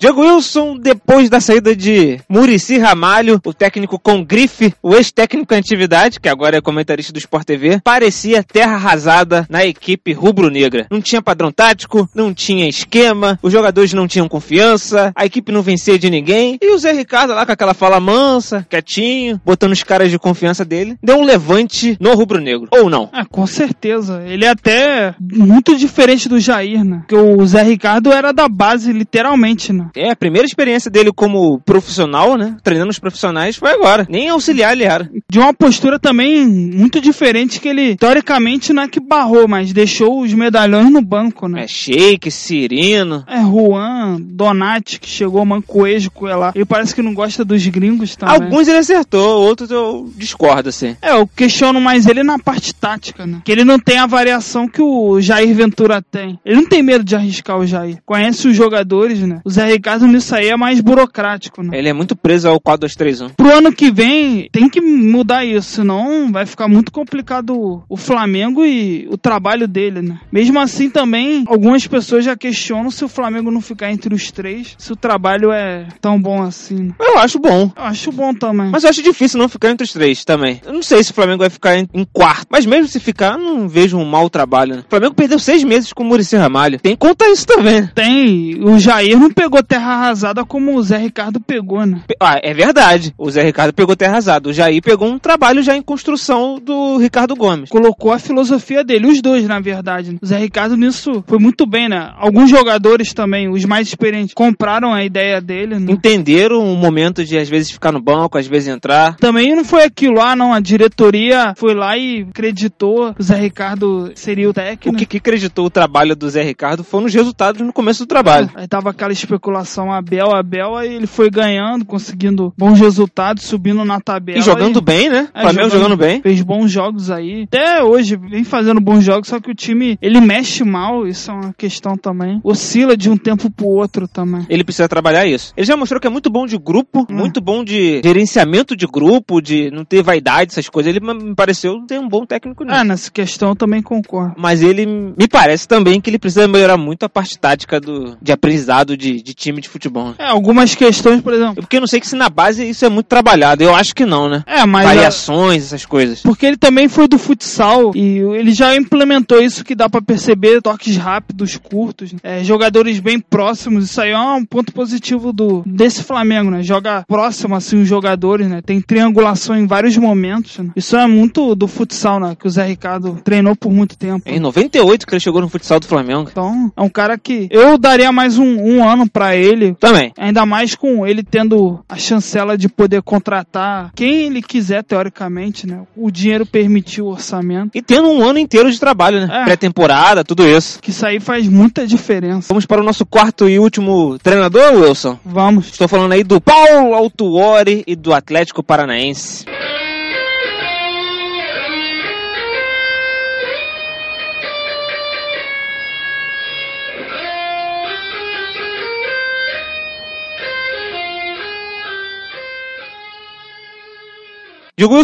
Diego 0.04 0.20
Wilson, 0.20 0.76
depois 0.76 1.30
da 1.30 1.40
saída 1.40 1.74
de 1.74 2.20
Murici 2.28 2.76
Ramalho, 2.76 3.40
o 3.42 3.54
técnico 3.54 3.98
com 3.98 4.22
grife, 4.22 4.74
o 4.82 4.94
ex-técnico 4.94 5.54
em 5.54 5.56
atividade, 5.56 6.20
que 6.20 6.28
agora 6.28 6.58
é 6.58 6.60
comentarista 6.60 7.10
do 7.10 7.18
Sport 7.18 7.46
TV, 7.46 7.80
parecia 7.82 8.42
terra 8.42 8.74
arrasada 8.74 9.46
na 9.48 9.64
equipe 9.64 10.12
rubro-negra. 10.12 10.86
Não 10.90 11.00
tinha 11.00 11.22
padrão 11.22 11.50
tático, 11.50 12.06
não 12.14 12.34
tinha 12.34 12.68
esquema, 12.68 13.38
os 13.42 13.50
jogadores 13.50 13.94
não 13.94 14.06
tinham 14.06 14.28
confiança, 14.28 15.10
a 15.16 15.24
equipe 15.24 15.50
não 15.50 15.62
vencia 15.62 15.98
de 15.98 16.10
ninguém, 16.10 16.58
e 16.60 16.74
o 16.74 16.78
Zé 16.78 16.92
Ricardo 16.92 17.32
lá 17.32 17.46
com 17.46 17.52
aquela 17.52 17.72
fala 17.72 17.98
mansa, 17.98 18.66
quietinho, 18.68 19.40
botando 19.42 19.72
os 19.72 19.82
caras 19.82 20.10
de 20.10 20.18
confiança 20.18 20.66
dele, 20.66 20.98
deu 21.02 21.16
um 21.16 21.24
levante 21.24 21.96
no 21.98 22.14
rubro-negro. 22.14 22.68
Ou 22.72 22.90
não? 22.90 23.08
É, 23.10 23.24
com 23.24 23.46
certeza. 23.46 24.22
Ele 24.26 24.44
é 24.44 24.50
até 24.50 25.14
muito 25.18 25.74
diferente 25.78 26.28
do 26.28 26.38
Jair, 26.38 26.84
né? 26.84 27.04
Porque 27.08 27.16
o 27.16 27.46
Zé 27.46 27.62
Ricardo 27.62 28.12
era 28.12 28.32
da 28.32 28.50
base, 28.50 28.92
literalmente, 28.92 29.72
né? 29.72 29.93
É, 29.94 30.10
a 30.10 30.16
primeira 30.16 30.46
experiência 30.46 30.90
dele 30.90 31.12
como 31.12 31.60
profissional, 31.60 32.36
né? 32.36 32.56
Treinando 32.62 32.90
os 32.90 32.98
profissionais 32.98 33.56
foi 33.56 33.70
agora. 33.70 34.06
Nem 34.08 34.28
auxiliar 34.28 34.72
ele 34.72 34.84
era. 34.84 35.10
De 35.30 35.38
uma 35.38 35.52
postura 35.52 35.98
também 35.98 36.46
muito 36.46 37.00
diferente 37.00 37.60
que 37.60 37.68
ele, 37.68 37.96
teoricamente, 37.96 38.72
não 38.72 38.82
é 38.82 38.88
que 38.88 39.00
barrou, 39.00 39.46
mas 39.46 39.72
deixou 39.72 40.20
os 40.20 40.32
medalhões 40.32 40.90
no 40.90 41.02
banco, 41.02 41.48
né? 41.48 41.64
É 41.64 41.68
Sheik, 41.68 42.30
Cirino. 42.30 43.24
É, 43.26 43.40
Juan, 43.40 44.20
Donati, 44.20 44.98
que 44.98 45.08
chegou 45.08 45.44
mancoejo 45.44 46.10
com 46.10 46.28
ela. 46.28 46.52
Ele 46.54 46.64
parece 46.64 46.94
que 46.94 47.02
não 47.02 47.14
gosta 47.14 47.44
dos 47.44 47.66
gringos 47.66 48.16
também. 48.16 48.34
Alguns 48.34 48.68
ele 48.68 48.78
acertou, 48.78 49.42
outros 49.42 49.70
eu 49.70 50.10
discordo, 50.16 50.68
assim. 50.68 50.96
É, 51.00 51.12
eu 51.12 51.26
questiono 51.26 51.80
mais 51.80 52.06
ele 52.06 52.22
na 52.22 52.38
parte 52.38 52.74
tática, 52.74 53.26
né? 53.26 53.40
Que 53.44 53.52
ele 53.52 53.64
não 53.64 53.78
tem 53.78 53.98
a 53.98 54.06
variação 54.06 54.68
que 54.68 54.82
o 54.82 55.20
Jair 55.20 55.54
Ventura 55.54 56.02
tem. 56.02 56.38
Ele 56.44 56.56
não 56.56 56.68
tem 56.68 56.82
medo 56.82 57.04
de 57.04 57.14
arriscar 57.14 57.58
o 57.58 57.66
Jair. 57.66 57.98
Conhece 58.04 58.48
os 58.48 58.56
jogadores, 58.56 59.20
né? 59.20 59.40
O 59.44 59.50
Zé 59.50 59.74
Ricardo 59.84 60.06
nisso 60.06 60.34
aí 60.34 60.48
é 60.48 60.56
mais 60.56 60.80
burocrático, 60.80 61.62
né? 61.62 61.76
Ele 61.78 61.90
é 61.90 61.92
muito 61.92 62.16
preso 62.16 62.48
ao 62.48 62.58
4-2-3-1. 62.58 63.32
Pro 63.36 63.52
ano 63.54 63.70
que 63.70 63.90
vem, 63.90 64.48
tem 64.50 64.66
que 64.66 64.80
mudar 64.80 65.44
isso, 65.44 65.68
senão 65.74 66.32
vai 66.32 66.46
ficar 66.46 66.68
muito 66.68 66.90
complicado 66.90 67.82
o- 67.86 67.96
Flamengo 67.98 68.64
e 68.64 69.06
o 69.10 69.18
trabalho 69.18 69.68
dele, 69.68 70.00
né? 70.00 70.18
Mesmo 70.32 70.58
assim, 70.58 70.88
também, 70.88 71.44
algumas 71.46 71.86
pessoas 71.86 72.24
já 72.24 72.34
questionam 72.36 72.90
se 72.90 73.04
o 73.04 73.08
Flamengo 73.08 73.50
não 73.50 73.60
ficar 73.60 73.90
entre 73.90 74.14
os 74.14 74.30
três, 74.32 74.74
se 74.78 74.90
o 74.92 74.96
trabalho 74.96 75.52
é 75.52 75.86
tão 76.00 76.18
bom 76.20 76.42
assim. 76.42 76.76
né? 76.76 76.94
Eu 76.98 77.18
acho 77.18 77.38
bom. 77.38 77.70
Eu 77.76 77.82
acho 77.82 78.10
bom 78.10 78.32
também. 78.34 78.70
Mas 78.70 78.84
eu 78.84 78.90
acho 78.90 79.02
difícil 79.02 79.38
não 79.38 79.48
ficar 79.50 79.70
entre 79.70 79.84
os 79.84 79.92
três 79.92 80.24
também. 80.24 80.60
Eu 80.64 80.72
não 80.72 80.82
sei 80.82 81.02
se 81.04 81.10
o 81.10 81.14
Flamengo 81.14 81.38
vai 81.40 81.50
ficar 81.50 81.76
em, 81.76 81.86
em 81.92 82.06
quarto. 82.10 82.46
Mas 82.50 82.64
mesmo 82.64 82.88
se 82.88 82.98
ficar, 83.00 83.32
eu 83.32 83.38
não 83.38 83.68
vejo 83.68 83.98
um 83.98 84.04
mau 84.04 84.30
trabalho, 84.30 84.76
né? 84.76 84.82
O 84.86 84.90
Flamengo 84.90 85.14
perdeu 85.14 85.38
seis 85.38 85.62
meses 85.62 85.92
com 85.92 86.02
o 86.02 86.06
Muricy 86.06 86.36
Ramalho. 86.36 86.78
Tem 86.80 86.92
que 86.92 86.98
contar 86.98 87.28
isso 87.30 87.46
também. 87.46 87.82
né? 87.82 87.90
Tem, 87.94 88.62
o 88.62 88.78
Jair 88.78 89.18
não 89.18 89.30
pegou 89.30 89.62
terra 89.74 89.92
arrasada 89.94 90.44
como 90.44 90.76
o 90.76 90.82
Zé 90.84 90.98
Ricardo 90.98 91.40
pegou, 91.40 91.84
né? 91.84 92.00
Ah, 92.20 92.38
é 92.42 92.54
verdade. 92.54 93.12
O 93.18 93.28
Zé 93.28 93.42
Ricardo 93.42 93.72
pegou 93.72 93.96
terra 93.96 94.12
arrasada. 94.12 94.48
O 94.48 94.52
Jair 94.52 94.80
pegou 94.80 95.08
um 95.08 95.18
trabalho 95.18 95.62
já 95.64 95.76
em 95.76 95.82
construção 95.82 96.60
do 96.64 96.96
Ricardo 96.98 97.34
Gomes. 97.34 97.68
Colocou 97.70 98.12
a 98.12 98.18
filosofia 98.20 98.84
dele, 98.84 99.08
os 99.08 99.20
dois, 99.20 99.48
na 99.48 99.58
verdade. 99.58 100.12
né? 100.12 100.18
O 100.22 100.26
Zé 100.26 100.38
Ricardo 100.38 100.76
nisso 100.76 101.24
foi 101.26 101.38
muito 101.40 101.66
bem, 101.66 101.88
né? 101.88 102.12
Alguns 102.16 102.48
jogadores 102.50 103.12
também, 103.12 103.48
os 103.48 103.64
mais 103.64 103.88
experientes, 103.88 104.32
compraram 104.32 104.92
a 104.94 105.04
ideia 105.04 105.40
dele, 105.40 105.78
né? 105.80 105.90
Entenderam 105.92 106.60
o 106.72 106.76
momento 106.76 107.24
de 107.24 107.36
às 107.36 107.48
vezes 107.48 107.72
ficar 107.72 107.90
no 107.90 108.00
banco, 108.00 108.38
às 108.38 108.46
vezes 108.46 108.68
entrar. 108.68 109.16
Também 109.16 109.56
não 109.56 109.64
foi 109.64 109.82
aquilo 109.82 110.14
lá, 110.18 110.36
não. 110.36 110.52
A 110.52 110.60
diretoria 110.60 111.52
foi 111.56 111.74
lá 111.74 111.96
e 111.98 112.26
acreditou 112.30 113.12
que 113.12 113.20
o 113.20 113.24
Zé 113.24 113.36
Ricardo 113.36 114.12
seria 114.14 114.46
o 114.46 114.50
O 114.50 114.54
técnico. 114.54 114.96
que, 114.98 115.06
que 115.06 115.16
acreditou 115.16 115.66
o 115.66 115.70
trabalho 115.70 116.14
do 116.14 116.30
Zé 116.30 116.42
Ricardo 116.42 116.84
foi 116.84 117.00
nos 117.02 117.12
resultados 117.12 117.60
no 117.60 117.72
começo 117.72 118.04
do 118.04 118.06
trabalho. 118.08 118.48
Aí 118.54 118.68
tava 118.68 118.90
aquela 118.90 119.12
tripulação 119.54 119.92
Abel, 119.92 120.34
Abel, 120.34 120.76
aí 120.76 120.94
ele 120.94 121.06
foi 121.06 121.30
ganhando, 121.30 121.84
conseguindo 121.84 122.52
bons 122.56 122.80
resultados, 122.80 123.44
subindo 123.44 123.84
na 123.84 124.00
tabela. 124.00 124.38
E 124.38 124.42
jogando 124.42 124.80
bem, 124.80 125.08
né? 125.08 125.28
É, 125.32 125.42
Flamengo 125.42 125.70
jogando 125.70 125.96
bem. 125.96 126.20
Fez 126.20 126.42
bons 126.42 126.70
jogos 126.70 127.10
aí. 127.10 127.44
Até 127.44 127.82
hoje 127.82 128.16
vem 128.16 128.42
fazendo 128.42 128.80
bons 128.80 129.04
jogos, 129.04 129.28
só 129.28 129.38
que 129.38 129.50
o 129.50 129.54
time 129.54 129.96
ele 130.02 130.20
mexe 130.20 130.64
mal, 130.64 131.06
isso 131.06 131.30
é 131.30 131.34
uma 131.34 131.52
questão 131.52 131.96
também. 131.96 132.40
Oscila 132.42 132.96
de 132.96 133.08
um 133.08 133.16
tempo 133.16 133.50
pro 133.50 133.66
outro 133.66 134.08
também. 134.08 134.44
Ele 134.48 134.64
precisa 134.64 134.88
trabalhar 134.88 135.26
isso. 135.26 135.52
Ele 135.56 135.66
já 135.66 135.76
mostrou 135.76 136.00
que 136.00 136.06
é 136.06 136.10
muito 136.10 136.30
bom 136.30 136.46
de 136.46 136.58
grupo, 136.58 137.06
Hum. 137.10 137.14
muito 137.14 137.40
bom 137.40 137.62
de 137.62 138.00
gerenciamento 138.02 138.76
de 138.76 138.86
grupo, 138.86 139.40
de 139.40 139.70
não 139.70 139.84
ter 139.84 140.02
vaidade, 140.02 140.52
essas 140.52 140.68
coisas. 140.68 140.94
Ele 140.94 141.00
me 141.00 141.34
pareceu 141.34 141.80
ter 141.86 141.98
um 141.98 142.08
bom 142.08 142.24
técnico 142.26 142.64
nisso. 142.64 142.76
É, 142.76 142.84
nessa 142.84 143.10
questão 143.10 143.50
eu 143.50 143.56
também 143.56 143.82
concordo. 143.82 144.34
Mas 144.38 144.62
ele 144.62 144.86
me 144.86 145.28
parece 145.28 145.68
também 145.68 146.00
que 146.00 146.10
ele 146.10 146.18
precisa 146.18 146.48
melhorar 146.48 146.76
muito 146.76 147.04
a 147.04 147.08
parte 147.08 147.38
tática 147.38 147.80
do, 147.80 148.16
de 148.20 148.32
aprendizado 148.32 148.96
de, 148.96 149.22
de 149.22 149.34
time 149.44 149.60
de 149.60 149.68
futebol. 149.68 150.14
É, 150.18 150.26
algumas 150.26 150.74
questões, 150.74 151.20
por 151.20 151.32
exemplo. 151.32 151.56
Porque 151.56 151.76
eu 151.76 151.80
não 151.80 151.86
sei 151.86 152.00
que 152.00 152.06
se 152.08 152.16
na 152.16 152.28
base 152.28 152.68
isso 152.68 152.84
é 152.84 152.88
muito 152.88 153.06
trabalhado. 153.06 153.62
Eu 153.62 153.74
acho 153.74 153.94
que 153.94 154.04
não, 154.04 154.28
né? 154.28 154.42
É, 154.46 154.64
mas. 154.66 154.86
a- 154.86 154.94
Variações, 154.94 155.64
essas 155.64 155.84
coisas. 155.86 156.20
Porque 156.22 156.46
ele 156.46 156.56
também 156.56 156.88
foi 156.88 157.06
do 157.08 157.18
futsal 157.18 157.92
e 157.94 158.18
ele 158.18 158.52
já 158.52 158.74
implementou 158.76 159.40
isso 159.42 159.64
que 159.64 159.74
dá 159.74 159.88
pra 159.88 160.00
perceber, 160.02 160.60
toques 160.62 160.96
rápidos, 160.96 161.56
curtos, 161.56 162.12
né? 162.12 162.18
é, 162.22 162.44
jogadores 162.44 162.98
bem 163.00 163.20
próximos. 163.20 163.84
Isso 163.84 164.00
aí 164.00 164.10
é 164.10 164.18
um 164.18 164.44
ponto 164.44 164.72
positivo 164.72 165.32
do 165.32 165.62
desse 165.66 166.02
Flamengo, 166.02 166.50
né? 166.50 166.62
Joga 166.62 167.04
próximo 167.06 167.54
assim 167.54 167.80
os 167.82 167.88
jogadores, 167.88 168.48
né? 168.48 168.60
Tem 168.64 168.80
triangulação 168.80 169.56
em 169.56 169.66
vários 169.66 169.96
momentos. 169.96 170.58
né? 170.58 170.70
Isso 170.76 170.96
é 170.96 171.06
muito 171.06 171.54
do 171.54 171.66
futsal, 171.68 172.18
né? 172.20 172.36
Que 172.38 172.46
o 172.46 172.50
Zé 172.50 172.64
Ricardo 172.66 173.20
treinou 173.24 173.54
por 173.56 173.70
muito 173.72 173.96
tempo. 173.96 174.22
É 174.26 174.36
em 174.36 174.40
98 174.40 175.06
que 175.06 175.14
ele 175.14 175.20
chegou 175.20 175.40
no 175.40 175.48
futsal 175.48 175.78
do 175.80 175.86
Flamengo. 175.86 176.28
Então, 176.30 176.72
é 176.76 176.82
um 176.82 176.88
cara 176.88 177.18
que 177.18 177.48
eu 177.50 177.76
daria 177.76 178.10
mais 178.12 178.38
um, 178.38 178.44
um 178.58 178.88
ano 178.88 179.08
pra 179.08 179.33
ele. 179.36 179.74
Também. 179.74 180.12
Ainda 180.18 180.44
mais 180.46 180.74
com 180.74 181.06
ele 181.06 181.22
tendo 181.22 181.84
a 181.88 181.96
chancela 181.96 182.56
de 182.56 182.68
poder 182.68 183.02
contratar 183.02 183.90
quem 183.94 184.26
ele 184.26 184.42
quiser, 184.42 184.82
teoricamente, 184.82 185.66
né? 185.66 185.82
O 185.96 186.10
dinheiro 186.10 186.46
permitiu 186.46 187.06
o 187.06 187.10
orçamento. 187.10 187.70
E 187.74 187.82
tendo 187.82 188.08
um 188.08 188.22
ano 188.22 188.38
inteiro 188.38 188.70
de 188.70 188.78
trabalho, 188.78 189.26
né? 189.26 189.40
É. 189.40 189.44
Pré-temporada, 189.44 190.24
tudo 190.24 190.46
isso. 190.46 190.78
Que 190.80 190.90
isso 190.90 191.04
aí 191.06 191.20
faz 191.20 191.48
muita 191.48 191.86
diferença. 191.86 192.48
Vamos 192.48 192.66
para 192.66 192.80
o 192.80 192.84
nosso 192.84 193.04
quarto 193.04 193.48
e 193.48 193.58
último 193.58 194.18
treinador, 194.18 194.74
Wilson. 194.74 195.18
Vamos. 195.24 195.68
Estou 195.68 195.88
falando 195.88 196.12
aí 196.12 196.24
do 196.24 196.40
Paulo 196.40 196.94
Autuori 196.94 197.82
e 197.86 197.96
do 197.96 198.12
Atlético 198.12 198.62
Paranaense. 198.62 199.44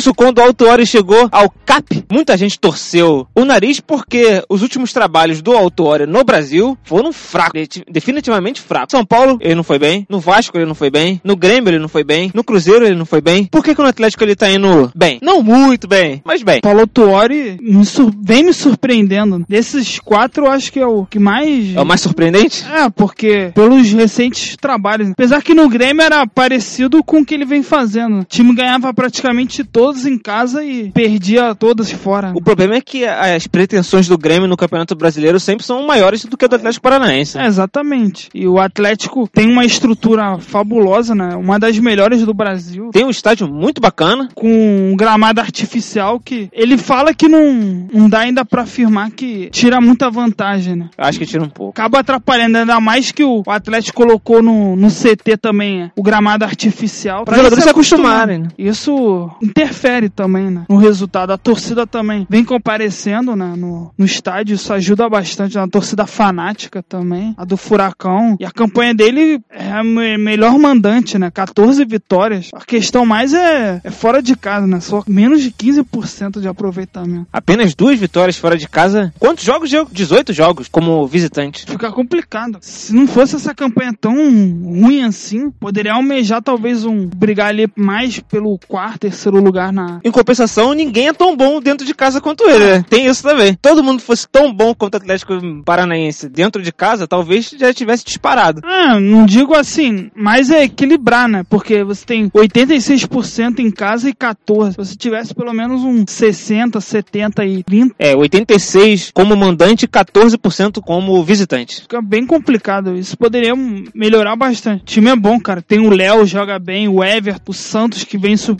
Isso, 0.01 0.15
quando 0.15 0.39
o 0.39 0.43
Autuori 0.43 0.87
chegou 0.87 1.29
ao 1.31 1.51
CAP, 1.51 2.05
muita 2.11 2.37
gente 2.37 2.59
torceu 2.59 3.27
o 3.35 3.45
nariz 3.45 3.81
porque 3.81 4.43
os 4.49 4.63
últimos 4.63 4.93
trabalhos 4.93 5.43
do 5.43 5.53
Autuori 5.53 6.07
no 6.07 6.25
Brasil 6.25 6.77
foram 6.85 7.13
fracos, 7.13 7.69
de- 7.69 7.85
definitivamente 7.91 8.61
fracos. 8.61 8.93
São 8.93 9.05
Paulo, 9.05 9.39
ele 9.41 9.55
não 9.55 9.63
foi 9.63 9.79
bem. 9.79 10.07
No 10.09 10.19
Vasco, 10.21 10.57
ele 10.57 10.67
não 10.67 10.75
foi 10.75 10.91
bem. 10.91 11.21
No 11.25 11.37
Grêmio, 11.37 11.71
ele 11.71 11.79
não 11.79 11.89
foi 11.89 12.03
bem. 12.05 12.31
No 12.35 12.43
Cruzeiro, 12.45 12.85
ele 12.87 12.95
não 12.97 13.07
foi 13.07 13.21
bem. 13.21 13.45
Por 13.45 13.63
que, 13.63 13.75
que 13.75 13.83
no 13.83 13.89
Atlético 13.89 14.25
ele 14.25 14.35
tá 14.37 14.51
indo 14.51 14.91
bem? 14.95 15.19
Não 15.23 15.43
muito 15.43 15.87
bem, 15.87 16.21
mas 16.25 16.43
bem. 16.43 16.61
Paulo 16.61 16.87
Tuori 16.87 17.59
me 17.61 17.85
sur- 17.85 18.13
vem 18.23 18.45
me 18.45 18.53
surpreendendo. 18.53 19.45
Desses 19.49 19.99
quatro, 19.99 20.47
eu 20.47 20.51
acho 20.51 20.73
que 20.73 20.79
é 20.81 20.87
o 20.87 21.05
que 21.07 21.19
mais. 21.19 21.75
É 21.77 21.81
o 21.81 21.87
mais 21.87 22.01
surpreendente? 22.01 22.65
É, 22.73 22.89
porque 22.91 23.51
pelos 23.55 23.93
recentes 23.93 24.57
trabalhos. 24.61 25.11
Apesar 25.11 25.43
que 25.43 25.55
no 25.55 25.69
Grêmio 25.69 26.03
era 26.03 26.27
parecido 26.27 27.03
com 27.05 27.21
o 27.21 27.25
que 27.25 27.35
ele 27.35 27.45
vem 27.45 27.63
fazendo. 27.63 28.21
O 28.21 28.25
time 28.25 28.55
ganhava 28.55 28.93
praticamente 28.93 29.63
todos 29.71 30.07
em 30.07 30.19
casa 30.19 30.65
e 30.65 30.91
perdia 30.91 31.55
todas 31.55 31.91
fora. 31.91 32.33
O 32.35 32.43
problema 32.43 32.75
é 32.75 32.81
que 32.81 33.05
as 33.05 33.47
pretensões 33.47 34.09
do 34.09 34.19
Grêmio 34.19 34.49
no 34.49 34.57
Campeonato 34.57 34.95
Brasileiro 34.95 35.41
sempre 35.41 35.65
são 35.65 35.87
maiores 35.87 36.25
do 36.25 36.37
que 36.37 36.45
a 36.45 36.49
do 36.49 36.57
Atlético 36.57 36.83
Paranaense. 36.83 37.39
É, 37.39 37.47
exatamente. 37.47 38.29
E 38.35 38.47
o 38.47 38.59
Atlético 38.59 39.29
tem 39.29 39.51
uma 39.51 39.65
estrutura 39.65 40.39
fabulosa, 40.39 41.15
né? 41.15 41.35
Uma 41.37 41.59
das 41.59 41.79
melhores 41.79 42.25
do 42.25 42.35
Brasil. 42.35 42.91
Tem 42.93 43.05
um 43.05 43.11
estádio 43.11 43.49
muito 43.49 43.81
bacana. 43.81 44.29
Com 44.35 44.93
um 44.93 44.97
gramado 44.97 45.41
artificial 45.41 46.21
que 46.21 46.49
ele 46.53 46.77
fala 46.77 47.15
que 47.15 47.29
não, 47.29 47.89
não 47.93 48.09
dá 48.09 48.21
ainda 48.21 48.45
pra 48.45 48.63
afirmar 48.63 49.11
que 49.11 49.49
tira 49.51 49.81
muita 49.81 50.11
vantagem, 50.11 50.77
né? 50.77 50.91
Acho 50.97 51.19
que 51.19 51.27
tira 51.27 51.43
um 51.43 51.49
pouco. 51.49 51.73
Acaba 51.73 52.01
atrapalhando, 52.01 52.59
ainda 52.59 52.81
mais 52.81 53.13
que 53.13 53.25
o 53.25 53.43
Atlético 53.47 54.03
colocou 54.03 54.43
no, 54.43 54.77
no 54.77 54.89
CT 54.89 55.37
também 55.41 55.83
é, 55.83 55.91
o 55.97 56.03
gramado 56.03 56.45
artificial. 56.45 57.25
Os 57.29 57.37
jogadores 57.37 57.65
se 57.65 57.71
acostumarem, 57.71 58.39
né? 58.41 58.49
Isso 58.59 59.31
interfere 59.61 60.09
também 60.09 60.51
né, 60.51 60.65
no 60.69 60.77
resultado. 60.77 61.33
A 61.33 61.39
torcida 61.39 61.87
também 61.87 62.27
vem 62.29 62.45
comparecendo 62.45 63.37
né, 63.37 63.55
no, 63.57 63.93
no 63.97 64.05
estádio, 64.05 64.55
isso 64.55 64.73
ajuda 64.73 65.09
bastante. 65.09 65.59
A 65.59 65.69
torcida 65.69 66.07
fanática 66.07 66.83
também, 66.83 67.35
a 67.37 67.45
do 67.45 67.57
Furacão. 67.57 68.37
E 68.41 68.45
a 68.45 68.51
campanha 68.51 68.95
dele 68.95 69.41
é 69.51 69.71
a 69.71 69.85
me- 69.85 70.17
melhor 70.17 70.59
mandante, 70.59 71.19
né? 71.19 71.31
14 71.31 71.85
vitórias. 71.85 72.49
A 72.55 72.65
questão 72.65 73.05
mais 73.05 73.35
é, 73.35 73.81
é 73.85 73.91
fora 73.91 74.23
de 74.23 74.35
casa, 74.37 74.67
né? 74.67 74.81
Só 74.81 75.03
menos 75.07 75.43
de 75.43 75.51
15% 75.51 76.41
de 76.41 76.49
aproveitamento. 76.49 77.27
Apenas 77.33 77.75
duas 77.75 77.99
vitórias 77.99 78.37
fora 78.37 78.57
de 78.57 78.69
casa. 78.69 79.13
Quantos 79.19 79.45
jogos? 79.45 79.71
Deu? 79.71 79.87
18 79.91 80.33
jogos 80.33 80.69
como 80.69 81.07
visitante. 81.07 81.67
Fica 81.67 81.93
complicado. 81.93 82.59
Se 82.61 82.95
não 82.95 83.07
fosse 83.07 83.37
essa 83.37 83.55
campanha 83.55 83.93
tão 83.99 84.15
ruim 84.15 85.03
assim, 85.03 85.51
poderia 85.51 85.93
almejar 85.93 86.43
talvez 86.43 86.85
um 86.85 87.07
brigar 87.07 87.49
ali 87.49 87.69
mais 87.77 88.21
pelo 88.21 88.59
quarto, 88.69 89.01
terceiro 89.01 89.40
lugar 89.41 89.73
na. 89.73 90.01
Em 90.05 90.11
compensação, 90.11 90.73
ninguém 90.73 91.09
é 91.09 91.13
tão 91.13 91.37
bom 91.37 91.61
dentro 91.61 91.87
de 91.87 91.95
casa 91.95 92.21
quanto 92.21 92.45
ele, 92.49 92.65
né? 92.65 92.85
Tem 92.89 93.07
isso 93.07 93.23
também. 93.23 93.55
Todo 93.61 93.83
mundo 93.83 94.01
fosse 94.03 94.27
tão 94.29 94.53
bom 94.53 94.75
quanto 94.75 94.95
o 94.95 94.97
Atlético 94.99 95.33
Paranaense 95.65 96.29
dentro 96.29 96.63
de 96.63 96.73
casa, 96.73 97.07
talvez 97.07 97.51
já 97.59 97.73
tivesse 97.73 98.05
disparado. 98.05 98.61
Ah, 98.65 98.99
não 99.01 99.25
digo 99.27 99.55
assim, 99.55 100.11
mas 100.15 100.51
é 100.51 100.65
equilibrar, 100.65 101.29
né? 101.29 101.45
Porque 101.49 101.83
você 101.85 102.05
tem 102.05 102.31
86% 102.31 103.59
em 103.61 103.71
casa 103.71 104.09
e 104.09 104.15
14. 104.15 104.73
Se 104.73 104.77
você 104.77 104.97
tivesse 104.97 105.35
pelo 105.35 105.53
menos 105.53 105.83
um 105.83 106.05
60, 106.07 106.81
70 106.81 107.45
e 107.45 107.63
30, 107.63 107.95
É, 107.99 108.15
86 108.17 109.11
como 109.15 109.37
mandante 109.37 109.85
e 109.85 109.89
14% 109.89 110.81
como 110.81 111.23
visitante. 111.25 111.83
fica 111.83 112.01
bem 112.03 112.27
complicado. 112.27 112.97
Isso 112.97 113.17
poderia 113.17 113.55
melhorar 113.95 114.37
bastante. 114.37 114.83
O 114.83 114.85
time 114.85 115.11
é 115.11 115.17
bom, 115.17 115.39
cara. 115.41 115.63
Tem 115.63 115.79
o 115.81 115.91
Léo, 115.91 116.27
joga 116.27 116.59
bem, 116.59 116.89
o 116.89 117.03
Everton, 117.03 117.51
o 117.51 117.55
Santos 117.55 118.05
que 118.05 118.19
vem 118.19 118.37
su- 118.37 118.57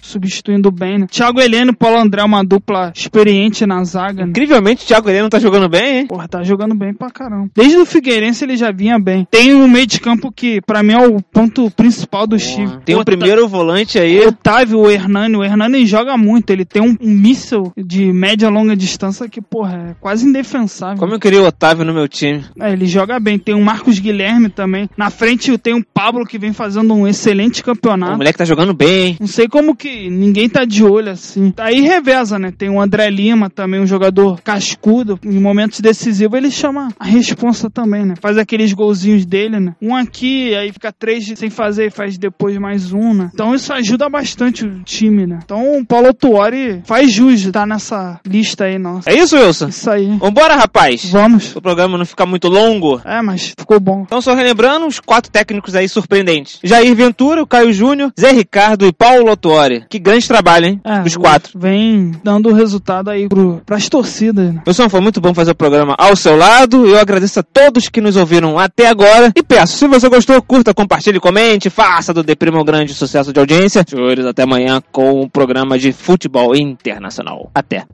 substituindo 0.71 0.73
bem, 0.73 0.99
né? 0.99 1.07
Thiago 1.11 1.41
Heleno 1.41 1.73
e 1.73 1.77
Paulo 1.77 1.99
André, 1.99 2.23
uma 2.23 2.45
dupla 2.45 2.93
experiente 2.95 3.67
na 3.67 3.83
zaga, 3.85 4.25
né? 4.25 4.31
Incrivelmente, 4.31 4.85
o 4.85 4.87
Thiago 4.87 5.09
Heleno 5.09 5.29
tá 5.29 5.39
jogando 5.39 5.69
bem, 5.69 5.99
hein? 5.99 6.07
Porra, 6.07 6.29
tá 6.29 6.43
jogando 6.43 6.75
bem 6.75 6.95
pra 6.95 7.11
caramba. 7.11 7.51
Desde 7.55 7.77
o 7.77 7.87
Figueirense 7.87 8.45
ele 8.45 8.57
já 8.57 8.71
vinha 8.71 8.99
bem. 8.99 9.27
Tem 9.31 9.55
um 9.55 9.69
meio 9.69 9.87
de 9.87 10.01
campo 10.01 10.33
que, 10.33 10.61
pra 10.63 10.83
mim, 10.83 10.93
é 10.93 11.07
o 11.07 11.21
ponto 11.21 11.71
principal 11.71 12.27
do 12.27 12.37
time. 12.39 12.79
Tem 12.85 12.97
o 12.97 13.05
primeiro 13.05 13.47
volante 13.49 13.99
aí. 13.99 14.21
Otávio, 14.27 14.79
o 14.81 14.91
Hernani. 14.91 15.37
O 15.37 15.45
Hernani 15.45 15.85
joga 15.87 16.17
muito. 16.17 16.51
Ele 16.51 16.65
tem 16.65 16.83
um, 16.83 16.97
um 17.01 17.11
míssil 17.11 17.73
de 17.77 18.13
média 18.13 18.49
longa 18.49 18.77
distância 18.77 19.29
que, 19.29 19.41
porra, 19.41 19.91
é 19.91 19.95
quase 20.01 20.27
indefensável. 20.27 20.99
Como 20.99 21.15
eu 21.15 21.21
queria 21.21 21.43
o 21.43 21.47
Otávio 21.47 21.85
no 21.85 21.93
meu 21.93 22.09
time. 22.09 22.45
É, 22.61 22.73
ele 22.73 22.87
joga 22.87 23.19
bem. 23.19 23.39
Tem 23.39 23.55
o 23.55 23.61
Marcos 23.63 23.99
Guilherme 23.99 24.49
também. 24.49 24.89
Na 24.97 25.11
frente 25.11 25.57
tem 25.59 25.75
o 25.75 25.85
Pablo 25.85 26.25
que 26.27 26.39
vem 26.39 26.53
fazendo 26.53 26.95
um 26.95 27.07
excelente 27.07 27.61
O 27.61 27.65
campeonato. 27.65 28.17
moleque 28.17 28.39
tá 28.39 28.45
jogando 28.45 28.75
bem. 28.75 29.17
Não 29.21 29.27
sei 29.27 29.49
como 29.49 29.75
que 29.75 30.09
ninguém 30.11 30.49
tá 30.49 30.60
de 30.65 30.85
olho 30.85 31.11
assim. 31.11 31.53
Aí 31.59 31.81
reveza, 31.81 32.39
né? 32.39 32.53
Tem 32.57 32.69
o 32.69 32.81
André 32.81 33.11
Lima 33.11 33.51
também, 33.51 33.81
um 33.81 33.87
jogador 33.87 34.41
cascudo. 34.43 35.19
Em 35.25 35.41
momentos 35.41 35.81
decisivos 35.81 36.37
ele 36.37 36.51
chama 36.51 36.89
a 36.99 37.05
responsa 37.05 37.69
também, 37.69 38.05
né? 38.05 38.15
Faz 38.21 38.39
aqueles 38.39 38.73
golzinhos 38.73 39.27
dele, 39.27 39.59
né? 39.61 39.75
Um 39.81 39.95
aqui, 39.95 40.55
aí 40.55 40.73
fica 40.73 40.93
três 40.93 41.27
sem 41.37 41.51
fazer 41.51 41.87
e 41.87 41.91
faz 41.91 42.19
depois 42.19 42.57
mais 42.59 42.93
um, 42.93 43.15
né? 43.15 43.31
Então 43.33 43.55
isso 43.55 43.73
ajuda 43.73 44.09
bastante 44.09 44.65
o 44.65 44.83
time, 44.83 45.27
né? 45.27 45.41
Então 45.45 45.79
o 45.79 45.85
Paulo 45.85 46.13
Tuori 46.15 46.83
faz 46.85 47.13
jus 47.13 47.41
tá 47.51 47.67
nessa 47.67 48.21
lista 48.27 48.65
aí, 48.65 48.79
nossa. 48.79 49.09
É 49.11 49.15
isso, 49.15 49.37
Wilson? 49.37 49.69
Isso 49.69 49.91
aí. 49.91 50.17
Vambora, 50.19 50.55
rapaz. 50.55 51.05
Vamos. 51.11 51.55
O 51.57 51.63
programa 51.63 51.97
não 51.97 52.05
fica 52.05 52.27
muito 52.27 52.49
longo. 52.49 53.01
É, 53.05 53.23
mas 53.23 53.55
ficou 53.59 53.79
bom. 53.81 54.03
Então, 54.03 54.21
só 54.21 54.35
relembrando 54.35 54.87
os 54.87 55.01
quatro 55.01 55.31
técnicos 55.31 55.75
aí 55.75 55.89
surpreendentes: 55.89 56.59
Jair 56.63 56.95
Ventura, 56.95 57.43
o 57.43 57.47
Caio 57.47 57.73
Júnior, 57.73 58.13
Zé 58.19 58.33
Ricardo 58.33 58.87
e 58.87 58.93
Paulo 58.93 59.29
Autuori. 59.29 59.85
Que 59.89 59.99
grande 59.99 60.27
trabalho, 60.27 60.50
hein? 60.59 60.81
É, 60.85 61.01
Dos 61.01 61.17
quatro. 61.17 61.59
Vem 61.59 62.13
dando 62.23 62.53
resultado 62.53 63.11
aí 63.11 63.29
pro, 63.29 63.63
pras 63.65 63.89
torcidas, 63.89 64.55
né? 64.55 64.63
Wilson, 64.67 64.89
foi 64.89 65.01
muito 65.01 65.21
bom 65.21 65.35
fazer 65.35 65.53
o 65.53 65.55
programa 65.55 65.95
ao 65.99 66.17
seu 66.17 66.37
lado. 66.37 66.87
Eu 66.87 66.99
agradeço 66.99 67.41
a 67.41 67.43
todos 67.43 67.89
que 67.89 68.01
nos 68.01 68.17
ouviram 68.17 68.59
até 68.59 68.89
agora. 68.89 69.33
E 69.37 69.43
peço, 69.43 69.77
se 69.77 69.87
você 69.87 70.09
gostou, 70.09 70.41
curta, 70.43 70.75
compartilhe, 70.75 71.21
comente, 71.21 71.71
faça 71.71 72.13
do 72.13 72.23
Deprima 72.23 72.61
um 72.61 72.65
grande 72.65 72.95
sucesso 72.95 73.33
de 73.33 73.41
audiência. 73.41 73.85
Senhores, 73.89 74.27
até 74.27 74.43
amanhã 74.43 74.83
com 74.91 75.21
o 75.21 75.29
programa 75.29 75.79
de 75.79 75.93
futebol 75.93 76.55
internacional. 76.57 77.51
Até. 77.55 77.85